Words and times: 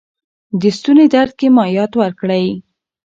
د 0.61 0.63
ستوني 0.77 1.05
درد 1.13 1.31
کې 1.39 1.47
مایعات 1.57 1.91
ورکړئ. 2.01 2.45